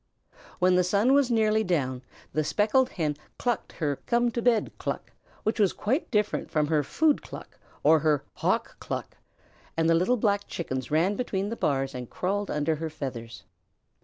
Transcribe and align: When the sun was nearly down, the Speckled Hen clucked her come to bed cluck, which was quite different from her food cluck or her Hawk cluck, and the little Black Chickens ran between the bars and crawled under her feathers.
When 0.57 0.77
the 0.77 0.83
sun 0.83 1.13
was 1.13 1.29
nearly 1.29 1.63
down, 1.63 2.01
the 2.33 2.43
Speckled 2.43 2.89
Hen 2.89 3.15
clucked 3.37 3.73
her 3.73 3.97
come 4.07 4.31
to 4.31 4.41
bed 4.41 4.71
cluck, 4.79 5.11
which 5.43 5.59
was 5.59 5.73
quite 5.73 6.09
different 6.09 6.49
from 6.49 6.65
her 6.69 6.81
food 6.81 7.21
cluck 7.21 7.59
or 7.83 7.99
her 7.99 8.23
Hawk 8.37 8.79
cluck, 8.79 9.17
and 9.77 9.87
the 9.87 9.93
little 9.93 10.17
Black 10.17 10.47
Chickens 10.47 10.89
ran 10.89 11.15
between 11.15 11.49
the 11.49 11.55
bars 11.55 11.93
and 11.93 12.09
crawled 12.09 12.49
under 12.49 12.77
her 12.77 12.89
feathers. 12.89 13.43